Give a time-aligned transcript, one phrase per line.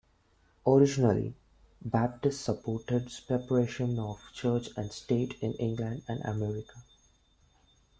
[0.65, 1.35] Originally,
[1.85, 6.83] Baptists supported separation of church and state in England and America.